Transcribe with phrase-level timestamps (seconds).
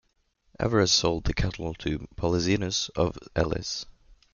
[0.59, 3.85] Everes sold the cattle to Polyxenus of Elis.